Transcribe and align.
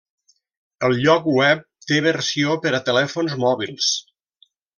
El 0.87 0.95
lloc 1.03 1.27
web 1.35 1.61
té 1.91 1.99
versió 2.07 2.57
per 2.65 2.73
a 2.79 2.81
telèfons 2.89 3.37
mòbils. 3.45 3.93